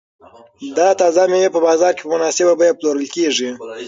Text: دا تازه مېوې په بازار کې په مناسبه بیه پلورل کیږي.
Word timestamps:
دا 0.77 0.87
تازه 1.01 1.23
مېوې 1.31 1.49
په 1.53 1.59
بازار 1.67 1.91
کې 1.95 2.03
په 2.05 2.11
مناسبه 2.13 2.53
بیه 2.59 2.77
پلورل 2.77 3.07
کیږي. 3.15 3.49